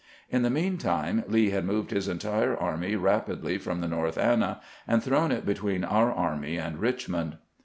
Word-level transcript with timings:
In 0.31 0.41
the 0.41 0.49
mean 0.49 0.79
time 0.79 1.23
Lee 1.27 1.51
had 1.51 1.63
moved 1.63 1.91
his 1.91 2.07
entire 2.07 2.57
army 2.57 2.95
rapidly 2.95 3.59
from 3.59 3.81
the 3.81 3.87
North 3.87 4.17
Anna, 4.17 4.59
and 4.87 5.03
thrown 5.03 5.31
it 5.31 5.45
between 5.45 5.83
our 5.83 6.11
army 6.11 6.57
and 6.57 6.79
Richmond. 6.79 7.37